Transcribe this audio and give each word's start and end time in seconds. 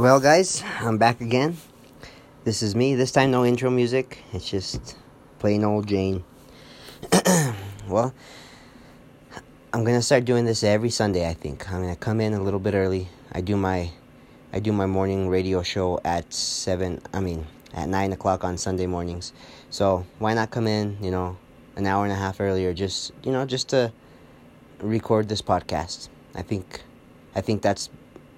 Well, 0.00 0.18
guys, 0.18 0.64
I'm 0.80 0.96
back 0.96 1.20
again. 1.20 1.58
This 2.44 2.62
is 2.62 2.74
me. 2.74 2.94
This 2.94 3.12
time, 3.12 3.30
no 3.30 3.44
intro 3.44 3.68
music. 3.68 4.24
It's 4.32 4.48
just 4.48 4.96
plain 5.38 5.62
old 5.62 5.86
Jane. 5.86 6.24
well, 7.86 8.14
I'm 9.74 9.84
gonna 9.84 10.00
start 10.00 10.24
doing 10.24 10.46
this 10.46 10.64
every 10.64 10.88
Sunday. 10.88 11.28
I 11.28 11.34
think 11.34 11.70
I'm 11.70 11.82
gonna 11.82 11.96
come 11.96 12.22
in 12.22 12.32
a 12.32 12.42
little 12.42 12.58
bit 12.58 12.72
early. 12.72 13.08
I 13.32 13.42
do 13.42 13.58
my, 13.58 13.90
I 14.54 14.60
do 14.60 14.72
my 14.72 14.86
morning 14.86 15.28
radio 15.28 15.62
show 15.62 16.00
at 16.02 16.32
seven. 16.32 17.02
I 17.12 17.20
mean, 17.20 17.46
at 17.74 17.86
nine 17.90 18.14
o'clock 18.14 18.42
on 18.42 18.56
Sunday 18.56 18.86
mornings. 18.86 19.34
So 19.68 20.06
why 20.18 20.32
not 20.32 20.50
come 20.50 20.66
in? 20.66 20.96
You 21.02 21.10
know, 21.10 21.36
an 21.76 21.84
hour 21.84 22.04
and 22.04 22.12
a 22.12 22.16
half 22.16 22.40
earlier. 22.40 22.72
Just 22.72 23.12
you 23.22 23.32
know, 23.32 23.44
just 23.44 23.68
to 23.68 23.92
record 24.80 25.28
this 25.28 25.42
podcast. 25.42 26.08
I 26.34 26.40
think, 26.40 26.84
I 27.34 27.42
think 27.42 27.60
that's 27.60 27.90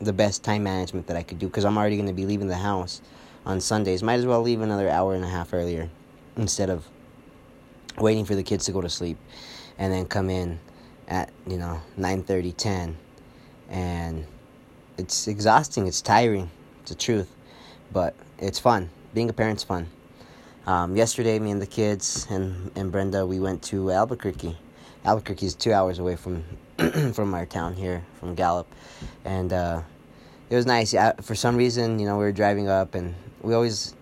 the 0.04 0.12
best 0.12 0.42
time 0.42 0.64
management 0.64 1.06
that 1.06 1.16
I 1.16 1.22
could 1.22 1.38
do 1.38 1.46
because 1.46 1.64
I'm 1.64 1.78
already 1.78 1.96
going 1.96 2.08
to 2.08 2.14
be 2.14 2.26
leaving 2.26 2.48
the 2.48 2.56
house 2.56 3.00
on 3.46 3.60
Sundays. 3.60 4.02
Might 4.02 4.14
as 4.14 4.26
well 4.26 4.42
leave 4.42 4.60
another 4.60 4.88
hour 4.88 5.14
and 5.14 5.24
a 5.24 5.28
half 5.28 5.54
earlier 5.54 5.88
instead 6.36 6.70
of 6.70 6.86
waiting 7.98 8.24
for 8.24 8.34
the 8.34 8.42
kids 8.42 8.64
to 8.66 8.72
go 8.72 8.80
to 8.80 8.88
sleep 8.88 9.18
and 9.78 9.92
then 9.92 10.06
come 10.06 10.30
in 10.30 10.58
at, 11.08 11.30
you 11.46 11.56
know, 11.56 11.80
9:30, 11.98 12.56
10 12.56 12.96
and 13.68 14.26
it's 14.98 15.26
exhausting, 15.26 15.86
it's 15.86 16.00
tiring. 16.02 16.50
It's 16.80 16.90
the 16.90 16.96
truth. 16.96 17.30
But 17.92 18.14
it's 18.38 18.58
fun. 18.58 18.90
Being 19.14 19.30
a 19.30 19.32
parent's 19.32 19.64
fun. 19.64 19.88
Um, 20.66 20.96
yesterday, 20.96 21.38
me 21.38 21.50
and 21.50 21.60
the 21.60 21.66
kids 21.66 22.26
and, 22.30 22.70
and 22.76 22.92
Brenda, 22.92 23.26
we 23.26 23.40
went 23.40 23.62
to 23.64 23.90
Albuquerque. 23.90 24.56
Albuquerque 25.04 25.46
is 25.46 25.54
two 25.54 25.72
hours 25.72 25.98
away 25.98 26.16
from 26.16 26.44
from 27.12 27.34
our 27.34 27.46
town 27.46 27.74
here, 27.74 28.04
from 28.18 28.34
Gallup, 28.34 28.72
and 29.24 29.52
uh, 29.52 29.82
it 30.48 30.56
was 30.56 30.66
nice. 30.66 30.94
For 31.22 31.34
some 31.34 31.56
reason, 31.56 31.98
you 31.98 32.06
know, 32.06 32.16
we 32.16 32.24
were 32.24 32.32
driving 32.32 32.68
up, 32.68 32.94
and 32.94 33.14
we 33.40 33.54
always, 33.54 33.94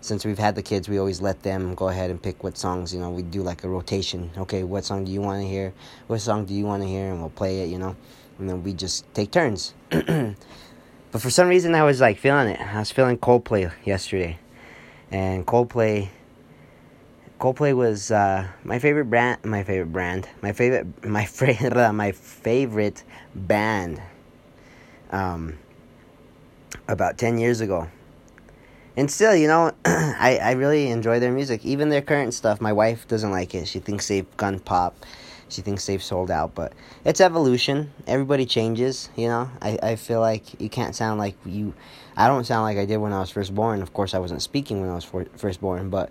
since 0.00 0.24
we've 0.24 0.38
had 0.38 0.54
the 0.54 0.62
kids, 0.62 0.88
we 0.88 0.98
always 0.98 1.20
let 1.20 1.42
them 1.42 1.74
go 1.74 1.88
ahead 1.88 2.10
and 2.10 2.22
pick 2.22 2.42
what 2.42 2.56
songs. 2.56 2.94
You 2.94 3.00
know, 3.00 3.10
we 3.10 3.22
do 3.22 3.42
like 3.42 3.64
a 3.64 3.68
rotation. 3.68 4.30
Okay, 4.38 4.62
what 4.62 4.84
song 4.84 5.04
do 5.04 5.12
you 5.12 5.20
want 5.20 5.42
to 5.42 5.48
hear? 5.48 5.74
What 6.06 6.20
song 6.20 6.46
do 6.46 6.54
you 6.54 6.64
want 6.64 6.82
to 6.82 6.88
hear? 6.88 7.10
And 7.10 7.20
we'll 7.20 7.30
play 7.30 7.60
it. 7.60 7.68
You 7.68 7.78
know, 7.78 7.96
and 8.38 8.48
then 8.48 8.62
we 8.62 8.72
just 8.72 9.12
take 9.14 9.30
turns. 9.30 9.74
but 9.90 10.36
for 11.20 11.30
some 11.30 11.48
reason, 11.48 11.74
I 11.74 11.84
was 11.84 12.00
like 12.00 12.18
feeling 12.18 12.48
it. 12.48 12.60
I 12.60 12.78
was 12.78 12.90
feeling 12.90 13.18
Coldplay 13.18 13.70
yesterday, 13.84 14.38
and 15.10 15.46
Coldplay. 15.46 16.08
Coldplay 17.40 17.74
was 17.74 18.10
uh, 18.10 18.46
my 18.64 18.78
favorite 18.78 19.06
brand. 19.06 19.42
My 19.46 19.64
favorite 19.64 19.90
brand. 19.90 20.28
My 20.42 20.52
favorite. 20.52 20.86
My 21.06 21.24
favorite. 21.24 21.92
My 21.94 22.12
favorite 22.12 23.02
band. 23.34 24.02
Um, 25.10 25.58
about 26.86 27.16
10 27.16 27.38
years 27.38 27.62
ago. 27.62 27.88
And 28.94 29.10
still, 29.10 29.34
you 29.34 29.48
know, 29.48 29.72
I, 29.86 30.38
I 30.42 30.52
really 30.52 30.90
enjoy 30.90 31.18
their 31.18 31.32
music. 31.32 31.64
Even 31.64 31.88
their 31.88 32.02
current 32.02 32.34
stuff, 32.34 32.60
my 32.60 32.74
wife 32.74 33.08
doesn't 33.08 33.30
like 33.30 33.54
it. 33.54 33.66
She 33.66 33.78
thinks 33.78 34.06
they've 34.08 34.36
gone 34.36 34.60
pop. 34.60 34.94
She 35.48 35.62
thinks 35.62 35.86
they've 35.86 36.02
sold 36.02 36.30
out. 36.30 36.54
But 36.54 36.74
it's 37.06 37.22
evolution. 37.22 37.90
Everybody 38.06 38.44
changes, 38.44 39.08
you 39.16 39.28
know. 39.28 39.48
I, 39.62 39.78
I 39.82 39.96
feel 39.96 40.20
like 40.20 40.60
you 40.60 40.68
can't 40.68 40.94
sound 40.94 41.18
like 41.18 41.36
you. 41.46 41.72
I 42.18 42.28
don't 42.28 42.44
sound 42.44 42.64
like 42.64 42.76
I 42.76 42.84
did 42.84 42.98
when 42.98 43.14
I 43.14 43.20
was 43.20 43.30
first 43.30 43.54
born. 43.54 43.80
Of 43.80 43.94
course, 43.94 44.12
I 44.12 44.18
wasn't 44.18 44.42
speaking 44.42 44.82
when 44.82 44.90
I 44.90 44.94
was 44.94 45.04
for, 45.04 45.24
first 45.36 45.62
born. 45.62 45.88
But 45.88 46.10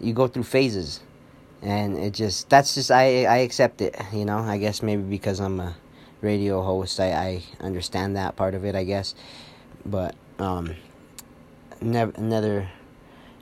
you 0.00 0.12
go 0.12 0.26
through 0.26 0.44
phases. 0.44 1.00
And 1.62 1.98
it 1.98 2.14
just, 2.14 2.48
that's 2.48 2.74
just, 2.74 2.90
I, 2.90 3.24
I 3.26 3.38
accept 3.38 3.82
it, 3.82 3.94
you 4.12 4.24
know. 4.24 4.38
I 4.38 4.56
guess 4.56 4.82
maybe 4.82 5.02
because 5.02 5.40
I'm 5.40 5.60
a 5.60 5.76
radio 6.22 6.62
host, 6.62 6.98
I, 7.00 7.12
I 7.12 7.42
understand 7.60 8.16
that 8.16 8.36
part 8.36 8.54
of 8.54 8.64
it, 8.64 8.74
I 8.74 8.84
guess. 8.84 9.14
But 9.84 10.14
um, 10.38 10.74
never, 11.82 12.18
never, 12.18 12.68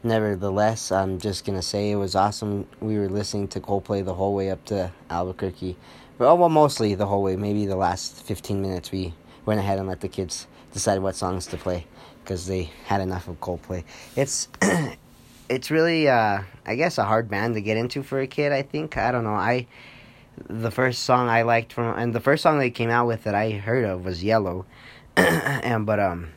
nevertheless, 0.03 0.91
I'm 0.91 1.21
just 1.21 1.45
gonna 1.45 1.63
say 1.63 1.93
it 1.93 1.97
was 1.97 2.17
awesome. 2.17 2.67
We 2.81 2.99
were 2.99 3.09
listening 3.09 3.47
to 3.49 3.61
Coldplay 3.61 4.05
the 4.05 4.15
whole 4.15 4.35
way 4.35 4.51
up 4.51 4.65
to 4.67 4.91
Albuquerque, 5.11 5.77
oh, 6.21 6.35
well, 6.35 6.49
mostly 6.49 6.95
the 6.95 7.07
whole 7.07 7.23
way. 7.23 7.37
Maybe 7.37 7.67
the 7.67 7.77
last 7.77 8.23
15 8.25 8.61
minutes 8.61 8.91
we 8.91 9.15
went 9.47 9.61
ahead 9.61 9.79
and 9.79 9.89
let 9.89 10.01
the 10.01 10.09
kids 10.09 10.47
decide 10.73 10.99
what 11.01 11.15
songs 11.17 11.47
to 11.47 11.57
play 11.57 11.87
because 12.23 12.47
they 12.47 12.71
had 12.87 13.01
enough 13.01 13.29
of 13.29 13.41
Coldplay. 13.41 13.85
It's 14.17 14.49
it's 15.49 15.71
really 15.71 16.09
uh, 16.09 16.43
I 16.67 16.75
guess 16.75 16.99
a 16.99 17.05
hard 17.05 17.29
band 17.29 17.55
to 17.55 17.61
get 17.61 17.77
into 17.77 18.03
for 18.03 18.21
a 18.21 18.27
kid. 18.27 18.53
I 18.53 18.63
think 18.63 18.97
I 18.97 19.11
don't 19.13 19.25
know. 19.25 19.31
I 19.31 19.67
the 20.49 20.71
first 20.71 21.03
song 21.03 21.29
I 21.29 21.43
liked 21.43 21.73
from 21.73 21.99
and 21.99 22.15
the 22.15 22.21
first 22.21 22.43
song 22.43 22.59
they 22.59 22.71
came 22.71 22.91
out 22.91 23.07
with 23.07 23.25
that 23.25 23.35
I 23.35 23.51
heard 23.51 23.85
of 23.85 24.05
was 24.05 24.23
Yellow 24.23 24.67
and 25.17 25.85
but 25.85 25.99
um, 25.99 26.31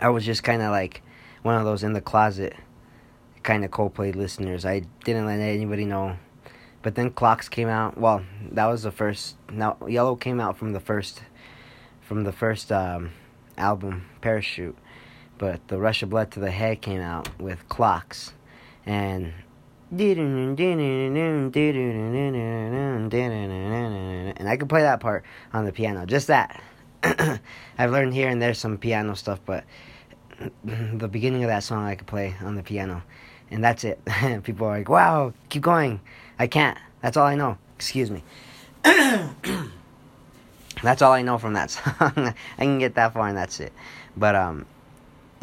I 0.00 0.10
was 0.10 0.24
just 0.24 0.42
kind 0.42 0.62
of 0.62 0.70
like 0.70 1.02
one 1.42 1.56
of 1.56 1.64
those 1.64 1.82
in 1.82 1.92
the 1.92 2.00
closet 2.00 2.54
kind 3.44 3.64
of 3.64 3.70
Coldplay 3.70 4.14
listeners. 4.14 4.64
I 4.64 4.80
didn't 5.04 5.26
let 5.26 5.38
anybody 5.38 5.84
know. 5.84 6.16
But 6.82 6.96
then 6.96 7.10
Clocks 7.10 7.48
came 7.48 7.68
out. 7.68 7.96
Well, 7.96 8.24
that 8.50 8.66
was 8.66 8.82
the 8.82 8.90
first. 8.90 9.36
Now 9.50 9.76
Yellow 9.86 10.16
came 10.16 10.40
out 10.40 10.58
from 10.58 10.72
the 10.72 10.80
first, 10.80 11.22
from 12.02 12.24
the 12.24 12.32
first 12.32 12.72
um, 12.72 13.12
album 13.56 14.06
Parachute. 14.20 14.76
But 15.38 15.66
the 15.68 15.78
Rush 15.78 16.02
of 16.02 16.10
Blood 16.10 16.30
to 16.32 16.40
the 16.40 16.50
Head 16.50 16.80
came 16.80 17.00
out 17.00 17.28
with 17.40 17.68
Clocks, 17.68 18.32
and 18.86 19.32
and 19.90 20.60
I 24.48 24.56
could 24.56 24.68
play 24.68 24.82
that 24.82 25.00
part 25.00 25.24
on 25.52 25.64
the 25.64 25.72
piano, 25.72 26.06
just 26.06 26.28
that. 26.28 26.62
I've 27.78 27.90
learned 27.90 28.14
here 28.14 28.28
and 28.28 28.40
there 28.40 28.54
some 28.54 28.78
piano 28.78 29.14
stuff, 29.14 29.40
but 29.44 29.64
the 30.64 31.08
beginning 31.08 31.44
of 31.44 31.48
that 31.48 31.62
song 31.62 31.84
I 31.84 31.94
could 31.94 32.06
play 32.06 32.34
on 32.42 32.54
the 32.54 32.62
piano, 32.62 33.02
and 33.50 33.62
that's 33.62 33.84
it. 33.84 34.00
People 34.42 34.66
are 34.66 34.78
like, 34.78 34.88
"Wow, 34.88 35.32
keep 35.48 35.62
going." 35.62 36.00
I 36.38 36.46
can't. 36.46 36.78
That's 37.00 37.16
all 37.16 37.26
I 37.26 37.36
know. 37.36 37.58
Excuse 37.76 38.10
me. 38.10 38.22
that's 38.82 41.02
all 41.02 41.12
I 41.12 41.22
know 41.22 41.38
from 41.38 41.54
that 41.54 41.70
song. 41.70 42.34
I 42.58 42.58
can 42.58 42.78
get 42.78 42.96
that 42.96 43.12
far, 43.12 43.28
and 43.28 43.36
that's 43.36 43.60
it. 43.60 43.72
But 44.16 44.34
um, 44.34 44.66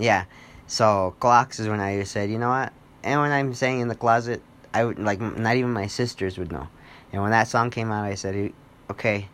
yeah. 0.02 0.26
So 0.68 1.16
clocks 1.20 1.60
is 1.60 1.68
when 1.68 1.80
I 1.80 2.04
said, 2.04 2.30
you 2.30 2.40
know 2.40 2.50
what? 2.50 2.74
And 3.04 3.20
when 3.20 3.32
I'm 3.32 3.54
saying 3.54 3.80
in 3.80 3.88
the 3.88 3.96
closet, 3.96 4.42
I 4.74 4.86
would 4.86 5.00
like 5.00 5.20
not 5.20 5.56
even 5.56 5.72
my 5.72 5.88
sisters 5.88 6.38
would 6.38 6.52
know. 6.52 6.68
And 7.12 7.22
when 7.22 7.32
that 7.32 7.48
song 7.48 7.70
came 7.70 7.92
out, 7.92 8.06
I 8.06 8.16
said, 8.16 8.54
okay, 8.90 9.28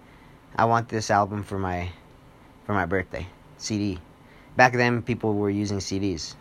I 0.55 0.65
want 0.65 0.89
this 0.89 1.11
album 1.11 1.43
for 1.43 1.59
my 1.59 1.89
for 2.65 2.73
my 2.73 2.85
birthday. 2.85 3.27
CD. 3.57 3.99
Back 4.55 4.73
then, 4.73 5.01
people 5.01 5.35
were 5.35 5.49
using 5.49 5.77
CDs. 5.77 6.35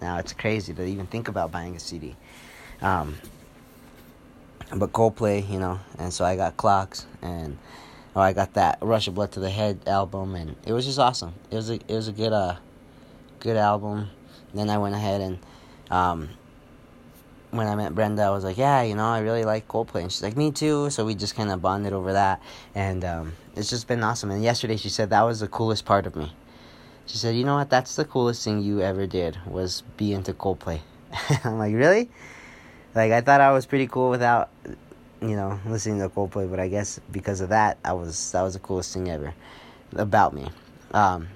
Now 0.00 0.18
it's 0.18 0.32
crazy 0.32 0.72
to 0.74 0.84
even 0.84 1.06
think 1.06 1.28
about 1.28 1.52
buying 1.52 1.76
a 1.76 1.80
CD. 1.80 2.16
Um, 2.80 3.16
but 4.74 4.92
Coldplay, 4.92 5.48
you 5.50 5.58
know, 5.58 5.80
and 5.98 6.12
so 6.12 6.24
I 6.24 6.36
got 6.36 6.56
Clocks, 6.56 7.06
and 7.22 7.58
oh, 8.14 8.20
I 8.20 8.32
got 8.32 8.54
that 8.54 8.78
Rush 8.80 9.08
of 9.08 9.14
Blood 9.14 9.32
to 9.32 9.40
the 9.40 9.50
Head 9.50 9.80
album, 9.86 10.34
and 10.34 10.56
it 10.66 10.72
was 10.72 10.86
just 10.86 10.98
awesome. 10.98 11.34
It 11.50 11.56
was 11.56 11.70
a 11.70 11.74
it 11.74 11.94
was 11.94 12.08
a 12.08 12.12
good 12.12 12.32
uh 12.32 12.56
good 13.40 13.56
album. 13.56 14.10
then 14.54 14.70
I 14.70 14.78
went 14.78 14.94
ahead 14.94 15.20
and 15.20 15.38
um, 15.90 16.28
when 17.50 17.66
I 17.66 17.74
met 17.76 17.94
Brenda, 17.94 18.22
I 18.22 18.30
was 18.30 18.44
like, 18.44 18.58
yeah, 18.58 18.82
you 18.82 18.94
know, 18.94 19.06
I 19.06 19.20
really 19.20 19.44
like 19.44 19.68
Coldplay. 19.68 20.02
And 20.02 20.12
she's 20.12 20.22
like, 20.22 20.36
me 20.36 20.50
too. 20.50 20.90
So 20.90 21.04
we 21.04 21.14
just 21.14 21.34
kind 21.34 21.50
of 21.50 21.62
bonded 21.62 21.92
over 21.92 22.12
that. 22.12 22.42
And 22.74 23.04
um, 23.04 23.32
it's 23.56 23.70
just 23.70 23.88
been 23.88 24.02
awesome. 24.02 24.30
And 24.30 24.42
yesterday 24.42 24.76
she 24.76 24.88
said 24.88 25.10
that 25.10 25.22
was 25.22 25.40
the 25.40 25.48
coolest 25.48 25.84
part 25.84 26.06
of 26.06 26.14
me. 26.14 26.32
She 27.06 27.16
said, 27.16 27.34
you 27.34 27.44
know 27.44 27.56
what? 27.56 27.70
That's 27.70 27.96
the 27.96 28.04
coolest 28.04 28.44
thing 28.44 28.62
you 28.62 28.82
ever 28.82 29.06
did 29.06 29.38
was 29.46 29.82
be 29.96 30.12
into 30.12 30.34
Coldplay. 30.34 30.80
I'm 31.44 31.58
like, 31.58 31.74
really? 31.74 32.10
Like, 32.94 33.12
I 33.12 33.22
thought 33.22 33.40
I 33.40 33.52
was 33.52 33.64
pretty 33.64 33.86
cool 33.86 34.10
without, 34.10 34.50
you 35.22 35.34
know, 35.34 35.58
listening 35.64 36.00
to 36.00 36.10
Coldplay. 36.10 36.50
But 36.50 36.60
I 36.60 36.68
guess 36.68 37.00
because 37.10 37.40
of 37.40 37.48
that, 37.48 37.78
I 37.82 37.94
was 37.94 38.32
that 38.32 38.42
was 38.42 38.54
the 38.54 38.60
coolest 38.60 38.92
thing 38.92 39.08
ever 39.08 39.32
about 39.96 40.34
me. 40.34 40.48
Um, 40.92 41.28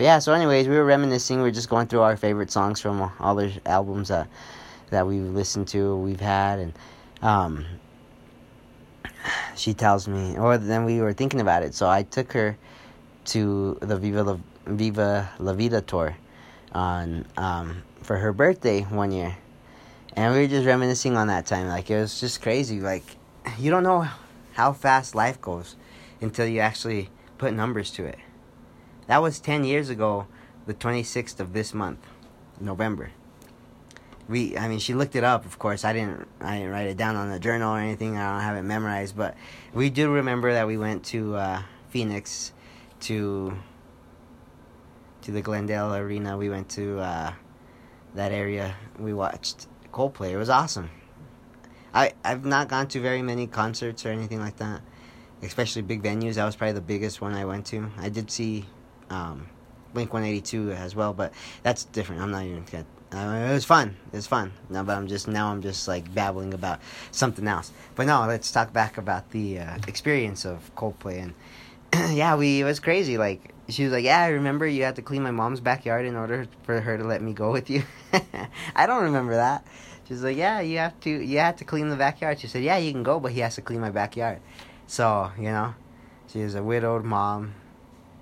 but 0.00 0.04
yeah, 0.04 0.18
so 0.18 0.32
anyways, 0.32 0.66
we 0.66 0.76
were 0.76 0.84
reminiscing. 0.86 1.36
We 1.36 1.42
were 1.42 1.50
just 1.50 1.68
going 1.68 1.86
through 1.86 2.00
our 2.00 2.16
favorite 2.16 2.50
songs 2.50 2.80
from 2.80 3.12
all 3.20 3.34
the 3.34 3.52
albums 3.66 4.08
that 4.08 4.28
that 4.88 5.06
we've 5.06 5.20
listened 5.20 5.68
to, 5.68 5.94
we've 5.94 6.22
had, 6.22 6.58
and 6.58 6.72
um, 7.20 7.66
she 9.56 9.74
tells 9.74 10.08
me, 10.08 10.38
or 10.38 10.56
then 10.56 10.86
we 10.86 11.02
were 11.02 11.12
thinking 11.12 11.42
about 11.42 11.62
it. 11.62 11.74
So 11.74 11.86
I 11.86 12.04
took 12.04 12.32
her 12.32 12.56
to 13.26 13.76
the 13.82 13.98
Viva 13.98 14.22
La, 14.22 14.38
Viva 14.64 15.32
La 15.38 15.52
Vida 15.52 15.82
tour 15.82 16.16
on 16.72 17.26
um, 17.36 17.82
for 18.02 18.16
her 18.16 18.32
birthday 18.32 18.80
one 18.84 19.12
year, 19.12 19.36
and 20.14 20.32
we 20.32 20.40
were 20.40 20.48
just 20.48 20.66
reminiscing 20.66 21.18
on 21.18 21.26
that 21.26 21.44
time. 21.44 21.68
Like 21.68 21.90
it 21.90 22.00
was 22.00 22.18
just 22.18 22.40
crazy. 22.40 22.80
Like 22.80 23.04
you 23.58 23.70
don't 23.70 23.82
know 23.82 24.08
how 24.54 24.72
fast 24.72 25.14
life 25.14 25.42
goes 25.42 25.76
until 26.22 26.46
you 26.46 26.60
actually 26.60 27.10
put 27.36 27.52
numbers 27.52 27.90
to 27.90 28.06
it. 28.06 28.18
That 29.10 29.22
was 29.22 29.40
ten 29.40 29.64
years 29.64 29.90
ago, 29.90 30.28
the 30.66 30.74
twenty 30.74 31.02
sixth 31.02 31.40
of 31.40 31.52
this 31.52 31.74
month, 31.74 32.06
November 32.60 33.10
we 34.28 34.56
I 34.56 34.68
mean 34.68 34.78
she 34.78 34.94
looked 34.94 35.16
it 35.16 35.24
up 35.24 35.44
of 35.44 35.58
course 35.58 35.84
I 35.84 35.92
didn't 35.92 36.28
I 36.40 36.58
didn't 36.58 36.70
write 36.70 36.86
it 36.86 36.96
down 36.96 37.16
on 37.16 37.30
the 37.30 37.40
journal 37.40 37.74
or 37.74 37.80
anything 37.80 38.16
I 38.16 38.30
don't 38.30 38.42
have 38.42 38.56
it 38.56 38.62
memorized 38.62 39.16
but 39.16 39.34
we 39.74 39.90
do 39.90 40.12
remember 40.12 40.52
that 40.52 40.68
we 40.68 40.78
went 40.78 41.02
to 41.06 41.34
uh, 41.34 41.62
Phoenix 41.88 42.52
to 43.00 43.58
to 45.22 45.32
the 45.32 45.42
Glendale 45.42 45.94
Arena. 45.94 46.36
We 46.36 46.48
went 46.48 46.68
to 46.70 46.98
uh, 46.98 47.32
that 48.14 48.32
area. 48.32 48.74
We 48.98 49.12
watched 49.12 49.66
Coldplay. 49.92 50.30
It 50.30 50.38
was 50.38 50.48
awesome. 50.48 50.90
I 51.92 52.12
I've 52.24 52.44
not 52.44 52.68
gone 52.68 52.88
to 52.88 53.00
very 53.00 53.22
many 53.22 53.46
concerts 53.46 54.06
or 54.06 54.10
anything 54.10 54.40
like 54.40 54.56
that, 54.58 54.80
especially 55.42 55.82
big 55.82 56.02
venues. 56.02 56.34
That 56.34 56.44
was 56.44 56.56
probably 56.56 56.74
the 56.74 56.80
biggest 56.80 57.20
one 57.20 57.34
I 57.34 57.44
went 57.44 57.66
to. 57.66 57.90
I 57.98 58.08
did 58.08 58.30
see 58.30 58.66
um, 59.10 59.48
Blink 59.92 60.12
One 60.12 60.24
Eighty 60.24 60.40
Two 60.40 60.72
as 60.72 60.94
well, 60.94 61.12
but 61.12 61.32
that's 61.62 61.84
different. 61.84 62.22
I'm 62.22 62.30
not 62.30 62.44
even 62.44 62.64
gonna 62.70 62.86
uh, 63.12 63.48
it 63.50 63.52
was 63.52 63.64
fun. 63.64 63.96
It 64.12 64.16
was 64.16 64.26
fun. 64.26 64.52
No, 64.68 64.84
but 64.84 64.96
I'm 64.96 65.08
just 65.08 65.26
now 65.26 65.50
I'm 65.50 65.62
just 65.62 65.88
like 65.88 66.12
babbling 66.14 66.54
about 66.54 66.80
something 67.10 67.46
else. 67.48 67.72
But 67.96 68.06
no, 68.06 68.24
let's 68.26 68.52
talk 68.52 68.72
back 68.72 68.98
about 68.98 69.30
the 69.30 69.58
uh, 69.58 69.78
experience 69.88 70.44
of 70.44 70.72
Coldplay 70.76 71.22
and 71.22 71.34
yeah, 72.16 72.36
we 72.36 72.60
it 72.60 72.64
was 72.64 72.78
crazy. 72.78 73.18
Like 73.18 73.52
she 73.68 73.82
was 73.84 73.92
like, 73.92 74.04
"Yeah, 74.04 74.20
I 74.20 74.28
remember 74.28 74.66
you 74.66 74.84
had 74.84 74.96
to 74.96 75.02
clean 75.02 75.22
my 75.22 75.32
mom's 75.32 75.60
backyard 75.60 76.06
in 76.06 76.14
order 76.14 76.46
for 76.62 76.80
her 76.80 76.96
to 76.96 77.04
let 77.04 77.20
me 77.20 77.32
go 77.32 77.50
with 77.50 77.68
you." 77.68 77.82
I 78.76 78.86
don't 78.86 79.02
remember 79.04 79.34
that. 79.34 79.66
She's 80.06 80.22
like, 80.22 80.36
"Yeah, 80.36 80.60
you 80.60 80.78
have 80.78 80.98
to 81.00 81.10
you 81.10 81.38
had 81.38 81.58
to 81.58 81.64
clean 81.64 81.88
the 81.88 81.96
backyard." 81.96 82.38
She 82.38 82.46
said, 82.46 82.62
"Yeah, 82.62 82.76
you 82.76 82.92
can 82.92 83.02
go, 83.02 83.18
but 83.18 83.32
he 83.32 83.40
has 83.40 83.56
to 83.56 83.62
clean 83.62 83.80
my 83.80 83.90
backyard." 83.90 84.40
So 84.86 85.32
you 85.36 85.50
know, 85.50 85.74
she 86.28 86.44
was 86.44 86.54
a 86.54 86.62
widowed 86.62 87.04
mom. 87.04 87.54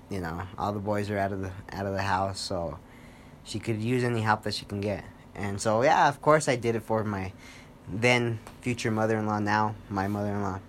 You 0.09 0.21
know, 0.21 0.41
all 0.57 0.73
the 0.73 0.79
boys 0.79 1.09
are 1.09 1.17
out 1.17 1.31
of 1.31 1.41
the 1.41 1.51
out 1.71 1.85
of 1.85 1.93
the 1.93 2.01
house, 2.01 2.39
so 2.39 2.79
she 3.43 3.59
could 3.59 3.81
use 3.81 4.03
any 4.03 4.21
help 4.21 4.43
that 4.43 4.53
she 4.53 4.65
can 4.65 4.81
get. 4.81 5.03
And 5.35 5.59
so, 5.61 5.83
yeah, 5.83 6.09
of 6.09 6.21
course, 6.21 6.47
I 6.47 6.55
did 6.55 6.75
it 6.75 6.83
for 6.83 7.03
my 7.03 7.31
then 7.91 8.39
future 8.61 8.91
mother 8.91 9.17
in 9.17 9.25
law, 9.25 9.39
now 9.39 9.75
my 9.89 10.07
mother 10.07 10.29
in 10.29 10.41
law. 10.41 10.59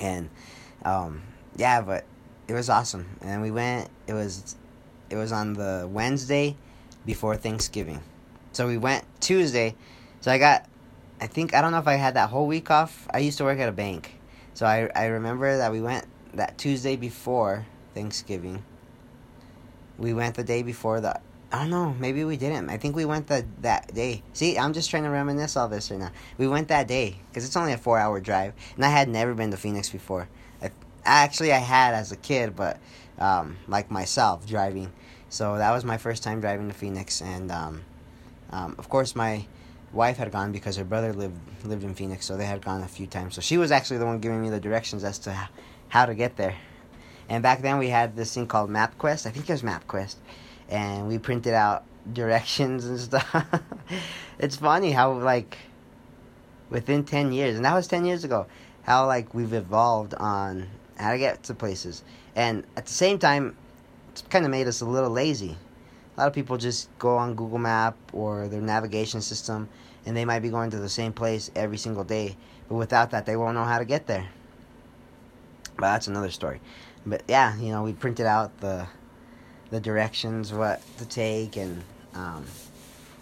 And, 0.00 0.30
um, 0.84 1.22
yeah, 1.56 1.80
but 1.82 2.04
it 2.48 2.54
was 2.54 2.68
awesome. 2.68 3.06
And 3.20 3.42
we 3.42 3.50
went, 3.50 3.90
it 4.06 4.14
was, 4.14 4.56
it 5.08 5.16
was 5.16 5.32
on 5.32 5.52
the 5.52 5.88
Wednesday 5.90 6.56
before 7.06 7.36
Thanksgiving. 7.36 8.00
So 8.52 8.66
we 8.66 8.78
went 8.78 9.04
Tuesday. 9.20 9.76
So 10.20 10.32
I 10.32 10.38
got, 10.38 10.68
I 11.20 11.26
think, 11.26 11.54
I 11.54 11.60
don't 11.60 11.72
know 11.72 11.78
if 11.78 11.86
I 11.86 11.94
had 11.94 12.14
that 12.14 12.30
whole 12.30 12.46
week 12.46 12.70
off. 12.70 13.06
I 13.12 13.18
used 13.18 13.38
to 13.38 13.44
work 13.44 13.58
at 13.58 13.68
a 13.68 13.72
bank. 13.72 14.18
So 14.54 14.66
I, 14.66 14.90
I 14.94 15.06
remember 15.06 15.58
that 15.58 15.70
we 15.70 15.80
went 15.80 16.06
that 16.34 16.58
Tuesday 16.58 16.96
before 16.96 17.66
Thanksgiving. 17.94 18.62
We 19.98 20.14
went 20.14 20.36
the 20.36 20.44
day 20.44 20.62
before 20.62 21.00
the 21.00 21.20
I 21.52 21.62
don't 21.62 21.70
know. 21.70 21.96
Maybe 21.98 22.22
we 22.24 22.36
didn't. 22.36 22.70
I 22.70 22.76
think 22.76 22.94
we 22.94 23.04
went 23.04 23.26
the, 23.26 23.44
that 23.62 23.92
day. 23.92 24.22
See, 24.34 24.56
I'm 24.56 24.72
just 24.72 24.88
trying 24.88 25.02
to 25.02 25.10
reminisce 25.10 25.56
all 25.56 25.66
this 25.66 25.90
right 25.90 25.98
now. 25.98 26.12
We 26.38 26.46
went 26.46 26.68
that 26.68 26.86
day 26.86 27.16
because 27.28 27.44
it's 27.44 27.56
only 27.56 27.72
a 27.72 27.76
four 27.76 27.98
hour 27.98 28.20
drive, 28.20 28.54
and 28.76 28.84
I 28.84 28.88
had 28.88 29.08
never 29.08 29.34
been 29.34 29.50
to 29.50 29.56
Phoenix 29.56 29.90
before. 29.90 30.28
I, 30.62 30.70
actually, 31.04 31.52
I 31.52 31.58
had 31.58 31.94
as 31.94 32.12
a 32.12 32.16
kid, 32.16 32.54
but 32.54 32.78
um, 33.18 33.56
like 33.66 33.90
myself 33.90 34.46
driving. 34.46 34.92
So 35.28 35.58
that 35.58 35.72
was 35.72 35.84
my 35.84 35.98
first 35.98 36.22
time 36.22 36.40
driving 36.40 36.68
to 36.68 36.74
Phoenix, 36.74 37.20
and 37.20 37.50
um, 37.50 37.82
um, 38.50 38.76
of 38.78 38.88
course 38.88 39.16
my 39.16 39.44
wife 39.92 40.18
had 40.18 40.30
gone 40.30 40.52
because 40.52 40.76
her 40.76 40.84
brother 40.84 41.12
lived 41.12 41.38
lived 41.64 41.82
in 41.82 41.94
Phoenix, 41.96 42.26
so 42.26 42.36
they 42.36 42.46
had 42.46 42.64
gone 42.64 42.82
a 42.82 42.88
few 42.88 43.08
times. 43.08 43.34
So 43.34 43.40
she 43.40 43.58
was 43.58 43.72
actually 43.72 43.98
the 43.98 44.06
one 44.06 44.20
giving 44.20 44.40
me 44.40 44.50
the 44.50 44.60
directions 44.60 45.02
as 45.02 45.18
to 45.20 45.48
how 45.88 46.06
to 46.06 46.14
get 46.14 46.36
there. 46.36 46.54
And 47.30 47.42
back 47.42 47.62
then 47.62 47.78
we 47.78 47.88
had 47.88 48.16
this 48.16 48.34
thing 48.34 48.46
called 48.46 48.68
MapQuest. 48.68 49.24
I 49.24 49.30
think 49.30 49.48
it 49.48 49.52
was 49.52 49.62
MapQuest 49.62 50.16
and 50.70 51.08
we 51.08 51.18
printed 51.18 51.54
out 51.54 51.84
directions 52.12 52.86
and 52.86 52.98
stuff. 52.98 53.48
it's 54.38 54.56
funny 54.56 54.92
how 54.92 55.12
like 55.12 55.58
within 56.70 57.04
10 57.04 57.32
years, 57.32 57.56
and 57.56 57.64
that 57.64 57.74
was 57.74 57.86
10 57.88 58.04
years 58.04 58.24
ago, 58.24 58.46
how 58.82 59.06
like 59.06 59.34
we've 59.34 59.52
evolved 59.52 60.14
on 60.14 60.68
how 60.96 61.12
to 61.12 61.18
get 61.18 61.42
to 61.44 61.54
places. 61.54 62.04
And 62.36 62.64
at 62.76 62.86
the 62.86 62.92
same 62.92 63.18
time, 63.18 63.56
it's 64.12 64.22
kind 64.22 64.44
of 64.44 64.50
made 64.50 64.68
us 64.68 64.80
a 64.80 64.86
little 64.86 65.10
lazy. 65.10 65.56
A 66.16 66.20
lot 66.20 66.26
of 66.28 66.32
people 66.32 66.56
just 66.56 66.88
go 66.98 67.16
on 67.16 67.34
Google 67.34 67.58
Map 67.58 67.96
or 68.12 68.48
their 68.48 68.60
navigation 68.60 69.20
system 69.20 69.68
and 70.06 70.16
they 70.16 70.24
might 70.24 70.40
be 70.40 70.48
going 70.48 70.70
to 70.70 70.78
the 70.78 70.88
same 70.88 71.12
place 71.12 71.50
every 71.54 71.78
single 71.78 72.04
day, 72.04 72.36
but 72.68 72.76
without 72.76 73.10
that 73.10 73.26
they 73.26 73.36
won't 73.36 73.54
know 73.54 73.64
how 73.64 73.78
to 73.78 73.84
get 73.84 74.06
there. 74.06 74.28
But 75.76 75.92
that's 75.92 76.08
another 76.08 76.30
story. 76.30 76.60
But 77.06 77.22
yeah, 77.28 77.56
you 77.58 77.70
know, 77.70 77.82
we 77.82 77.92
printed 77.92 78.26
out 78.26 78.60
the 78.60 78.86
the 79.70 79.80
directions, 79.80 80.52
what 80.52 80.82
to 80.98 81.06
take, 81.06 81.56
and 81.56 81.82
um, 82.14 82.44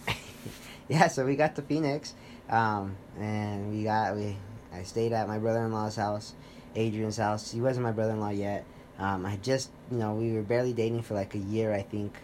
yeah. 0.88 1.08
So 1.08 1.24
we 1.24 1.36
got 1.36 1.54
to 1.56 1.62
Phoenix, 1.62 2.14
um, 2.50 2.96
and 3.18 3.70
we 3.72 3.84
got 3.84 4.16
we. 4.16 4.36
I 4.72 4.82
stayed 4.82 5.12
at 5.12 5.28
my 5.28 5.38
brother-in-law's 5.38 5.96
house, 5.96 6.34
Adrian's 6.76 7.16
house. 7.16 7.50
He 7.50 7.60
wasn't 7.60 7.84
my 7.84 7.92
brother-in-law 7.92 8.30
yet. 8.30 8.64
Um, 8.98 9.24
I 9.24 9.36
just, 9.36 9.70
you 9.90 9.96
know, 9.96 10.14
we 10.14 10.32
were 10.32 10.42
barely 10.42 10.72
dating 10.72 11.02
for 11.02 11.14
like 11.14 11.34
a 11.34 11.38
year, 11.38 11.72
I 11.72 11.82
think, 11.82 12.14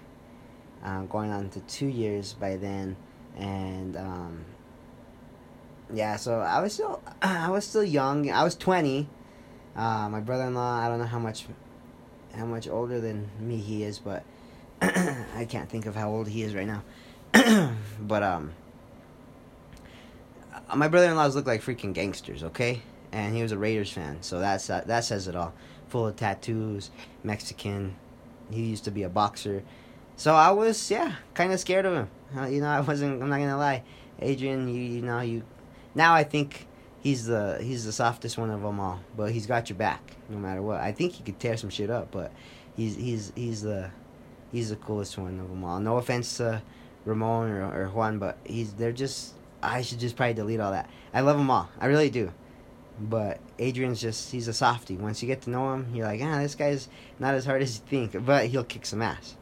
um, 0.83 1.07
going 1.07 1.31
on 1.31 1.49
to 1.51 1.61
two 1.61 1.87
years 1.87 2.35
by 2.35 2.57
then, 2.57 2.97
and 3.37 3.97
um, 3.97 4.45
yeah. 5.93 6.17
So 6.17 6.41
I 6.41 6.61
was 6.61 6.75
still, 6.75 7.01
I 7.23 7.51
was 7.51 7.65
still 7.65 7.85
young. 7.85 8.31
I 8.31 8.43
was 8.43 8.57
twenty. 8.57 9.09
Uh, 9.77 10.09
my 10.09 10.21
brother-in-law, 10.21 10.81
I 10.81 10.89
don't 10.89 10.99
know 10.99 11.07
how 11.07 11.19
much 11.19 11.47
how 12.37 12.47
much 12.47 12.69
older 12.69 13.01
than 13.01 13.29
me 13.39 13.57
he 13.57 13.85
is, 13.85 13.99
but 13.99 14.25
I 14.83 15.47
can't 15.49 15.69
think 15.69 15.87
of 15.87 15.95
how 15.95 16.11
old 16.11 16.29
he 16.29 16.43
is 16.43 16.55
right 16.55 16.67
now. 16.67 16.83
but 18.01 18.23
um, 18.23 18.53
uh, 20.69 20.77
my 20.77 20.89
brother-in-laws 20.89 21.35
look 21.35 21.47
like 21.47 21.63
freaking 21.63 21.93
gangsters, 21.93 22.43
okay? 22.45 22.83
And 23.13 23.35
he 23.35 23.43
was 23.43 23.53
a 23.53 23.59
Raiders 23.59 23.91
fan, 23.91 24.19
so 24.23 24.39
that's 24.41 24.69
uh, 24.69 24.83
that 24.87 25.05
says 25.05 25.29
it 25.29 25.37
all. 25.37 25.53
Full 25.89 26.09
of 26.09 26.17
tattoos, 26.17 26.91
Mexican. 27.23 27.97
He 28.51 28.63
used 28.63 28.85
to 28.85 28.91
be 28.91 29.05
a 29.05 29.09
boxer, 29.09 29.63
so 30.17 30.35
I 30.35 30.51
was 30.51 30.91
yeah, 30.91 31.15
kind 31.35 31.53
of 31.53 31.61
scared 31.61 31.87
of 31.87 31.95
him. 31.95 32.09
Uh, 32.37 32.47
you 32.47 32.61
know, 32.61 32.69
I 32.69 32.81
wasn't. 32.81 33.23
I'm 33.23 33.29
not 33.29 33.39
gonna 33.39 33.57
lie, 33.57 33.83
Adrian. 34.21 34.69
You 34.69 34.83
you 34.83 35.03
know 35.03 35.21
you. 35.21 35.43
Now 35.95 36.15
I 36.15 36.25
think 36.25 36.67
he's 37.05 37.27
the 37.27 37.59
he's 37.61 37.85
the 37.85 37.93
softest 37.93 38.37
one 38.37 38.51
of 38.51 38.63
them 38.63 38.81
all. 38.81 38.99
But 39.17 39.31
he's 39.31 39.47
got 39.47 39.69
your 39.69 39.79
back 39.79 40.17
no 40.29 40.39
matter 40.39 40.61
what. 40.61 40.81
I 40.81 40.91
think 40.91 41.13
he 41.13 41.23
could 41.23 41.39
tear 41.39 41.57
some 41.57 41.71
shit 41.71 41.91
up, 41.91 42.11
but 42.11 42.33
he's 42.77 42.97
he's 42.97 43.33
he's 43.37 43.63
the 43.63 43.91
he's 44.51 44.71
the 44.71 44.77
coolest 44.77 45.17
one 45.17 45.39
of 45.39 45.49
them 45.49 45.63
all. 45.63 45.79
No 45.79 45.99
offense 45.99 46.39
to 46.39 46.61
Ramon 47.05 47.51
or, 47.51 47.85
or 47.85 47.89
Juan, 47.91 48.19
but 48.19 48.39
he's 48.43 48.73
they're 48.73 48.91
just 48.91 49.35
I 49.63 49.83
should 49.83 50.01
just 50.01 50.17
probably 50.17 50.35
delete 50.35 50.59
all 50.59 50.73
that. 50.73 50.91
I 51.13 51.21
love 51.21 51.39
them 51.39 51.51
all, 51.51 51.69
I 51.79 51.87
really 51.87 52.11
do. 52.11 52.33
But 52.99 53.41
Adrian's 53.59 54.01
just 54.01 54.33
he's 54.33 54.49
a 54.49 54.53
softy. 54.53 54.97
Once 54.97 55.23
you 55.23 55.29
get 55.29 55.43
to 55.43 55.51
know 55.51 55.75
him, 55.75 55.89
you're 55.95 56.07
like, 56.07 56.21
ah, 56.23 56.39
this 56.39 56.55
guy's 56.55 56.89
not 57.19 57.35
as 57.35 57.45
hard 57.45 57.63
as 57.63 57.77
you 57.77 57.85
think, 57.87 58.25
but 58.25 58.47
he'll 58.47 58.65
kick 58.65 58.87
some 58.87 59.03
ass. 59.03 59.37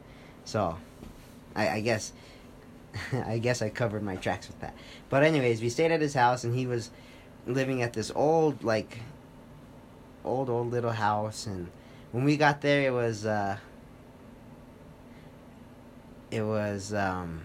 So, 0.45 0.77
I, 1.55 1.69
I 1.69 1.81
guess. 1.81 2.13
I 3.13 3.39
guess 3.39 3.63
I 3.63 3.71
covered 3.71 4.03
my 4.03 4.17
tracks 4.17 4.49
with 4.49 4.61
that. 4.61 4.75
But 5.09 5.23
anyways, 5.23 5.63
we 5.63 5.71
stayed 5.71 5.93
at 5.93 6.03
his 6.03 6.13
house 6.13 6.45
and 6.45 6.55
he 6.55 6.67
was 6.67 6.91
living 7.47 7.83
at 7.83 7.93
this 7.93 8.13
old 8.15 8.63
like 8.63 9.01
old 10.25 10.49
old 10.49 10.71
little 10.71 10.93
house 10.93 11.47
and 11.47 11.69
when 12.13 12.25
we 12.25 12.37
got 12.37 12.61
there 12.61 12.83
it 12.83 12.93
was 12.93 13.27
uh 13.27 13.57
it 16.31 16.43
was 16.43 16.95
um 16.95 17.43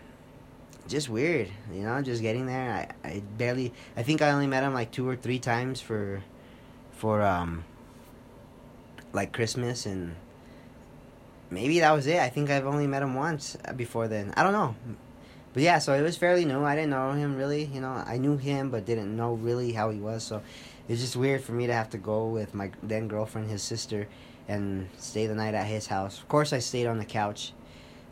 just 0.87 1.09
weird 1.09 1.49
you 1.73 1.81
know 1.81 2.01
just 2.01 2.21
getting 2.21 2.45
there. 2.45 2.87
I 3.03 3.07
i 3.07 3.23
barely 3.37 3.73
i 3.95 4.03
think 4.03 4.21
i 4.21 4.31
only 4.31 4.47
met 4.47 4.63
him 4.63 4.73
like 4.73 4.91
two 4.91 5.07
or 5.07 5.15
three 5.15 5.39
times 5.39 5.81
for 5.81 6.23
for 6.91 7.21
um 7.21 7.65
like 9.13 9.33
christmas 9.33 9.85
and 9.85 10.15
maybe 11.49 11.79
that 11.79 11.91
was 11.91 12.07
it. 12.07 12.19
I 12.19 12.29
think 12.29 12.49
i've 12.49 12.65
only 12.65 12.87
met 12.87 13.01
him 13.01 13.15
once 13.15 13.57
before 13.75 14.07
then. 14.07 14.33
I 14.37 14.43
don't 14.43 14.53
know 14.53 14.75
but 15.53 15.63
yeah, 15.63 15.79
so 15.79 15.93
it 15.93 16.01
was 16.01 16.17
fairly 16.17 16.45
new. 16.45 16.63
I 16.63 16.75
didn't 16.75 16.91
know 16.91 17.11
him 17.13 17.35
really. 17.35 17.65
You 17.65 17.81
know, 17.81 18.03
I 18.05 18.17
knew 18.17 18.37
him, 18.37 18.69
but 18.69 18.85
didn't 18.85 19.15
know 19.15 19.33
really 19.33 19.71
how 19.71 19.89
he 19.89 19.99
was. 19.99 20.23
So 20.23 20.41
it's 20.87 21.01
just 21.01 21.15
weird 21.15 21.43
for 21.43 21.51
me 21.51 21.67
to 21.67 21.73
have 21.73 21.89
to 21.91 21.97
go 21.97 22.27
with 22.27 22.53
my 22.53 22.71
then 22.83 23.07
girlfriend, 23.07 23.49
his 23.49 23.63
sister, 23.63 24.07
and 24.47 24.89
stay 24.97 25.27
the 25.27 25.35
night 25.35 25.53
at 25.53 25.65
his 25.65 25.87
house. 25.87 26.19
Of 26.19 26.27
course, 26.27 26.53
I 26.53 26.59
stayed 26.59 26.87
on 26.87 26.97
the 26.97 27.05
couch. 27.05 27.53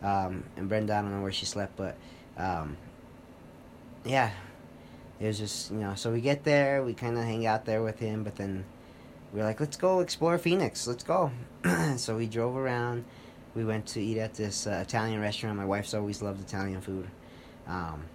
Um, 0.01 0.43
and 0.57 0.67
Brenda, 0.67 0.95
I 0.95 1.01
don't 1.01 1.11
know 1.11 1.21
where 1.21 1.31
she 1.31 1.45
slept, 1.45 1.77
but 1.77 1.95
um, 2.37 2.77
yeah, 4.03 4.31
it 5.19 5.27
was 5.27 5.37
just 5.37 5.71
you 5.71 5.77
know. 5.77 5.95
So 5.95 6.11
we 6.11 6.21
get 6.21 6.43
there, 6.43 6.83
we 6.83 6.93
kind 6.93 7.17
of 7.17 7.23
hang 7.23 7.45
out 7.45 7.65
there 7.65 7.81
with 7.81 7.99
him, 7.99 8.23
but 8.23 8.35
then 8.35 8.65
we 9.33 9.41
are 9.41 9.43
like, 9.43 9.59
let's 9.59 9.77
go 9.77 9.99
explore 9.99 10.37
Phoenix. 10.37 10.87
Let's 10.87 11.03
go. 11.03 11.31
so 11.97 12.17
we 12.17 12.27
drove 12.27 12.55
around. 12.55 13.05
We 13.55 13.65
went 13.65 13.85
to 13.87 14.01
eat 14.01 14.17
at 14.17 14.33
this 14.33 14.67
uh, 14.67 14.81
Italian 14.81 15.21
restaurant. 15.21 15.57
My 15.57 15.65
wife's 15.65 15.93
always 15.93 16.21
loved 16.21 16.41
Italian 16.41 16.81
food. 16.81 17.07
Um, 17.67 18.05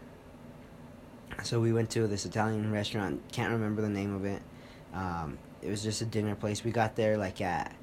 so 1.42 1.61
we 1.61 1.73
went 1.73 1.90
to 1.90 2.07
this 2.07 2.26
Italian 2.26 2.71
restaurant. 2.71 3.21
Can't 3.33 3.52
remember 3.52 3.83
the 3.83 3.88
name 3.88 4.14
of 4.14 4.25
it. 4.25 4.42
Um, 4.92 5.38
it 5.62 5.69
was 5.69 5.83
just 5.83 6.02
a 6.02 6.04
dinner 6.07 6.35
place. 6.35 6.64
We 6.64 6.71
got 6.71 6.97
there 6.97 7.16
like 7.16 7.40
at 7.40 7.75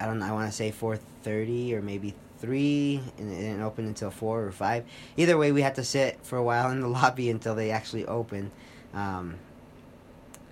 I 0.00 0.06
don't 0.06 0.18
know. 0.18 0.26
I 0.26 0.32
want 0.32 0.50
to 0.50 0.56
say 0.56 0.70
four 0.70 0.96
thirty 1.22 1.74
or 1.74 1.82
maybe 1.82 2.14
three, 2.38 3.00
and 3.18 3.32
it 3.32 3.36
didn't 3.36 3.62
open 3.62 3.86
until 3.86 4.10
four 4.10 4.44
or 4.44 4.52
five. 4.52 4.84
Either 5.16 5.38
way, 5.38 5.52
we 5.52 5.62
had 5.62 5.76
to 5.76 5.84
sit 5.84 6.18
for 6.22 6.36
a 6.36 6.42
while 6.42 6.70
in 6.70 6.80
the 6.80 6.88
lobby 7.00 7.30
until 7.30 7.54
they 7.54 7.70
actually 7.70 8.06
opened. 8.06 8.50
Um, 8.92 9.36